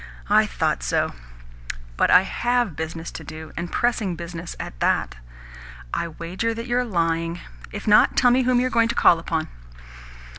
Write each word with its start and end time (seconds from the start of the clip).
I 0.31 0.47
thought 0.47 0.81
so!" 0.81 1.13
"But 1.95 2.09
I 2.09 2.23
HAVE 2.23 2.75
business 2.75 3.11
to 3.11 3.23
do 3.23 3.51
and 3.55 3.71
pressing 3.71 4.15
business 4.15 4.55
at 4.59 4.79
that." 4.79 5.17
"I 5.93 6.07
wager 6.07 6.55
that 6.55 6.65
you're 6.65 6.83
lying. 6.83 7.39
If 7.71 7.87
not, 7.87 8.17
tell 8.17 8.31
me 8.31 8.41
whom 8.41 8.59
you're 8.59 8.71
going 8.71 8.87
to 8.89 8.95
call 8.95 9.19
upon." 9.19 9.47